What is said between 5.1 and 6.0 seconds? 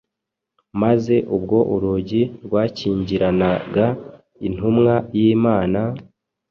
y’Imana,